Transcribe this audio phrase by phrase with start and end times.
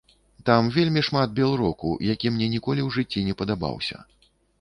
[0.49, 3.97] Там вельмі шмат белроку, які мне ніколі ў жыцці не падабаўся.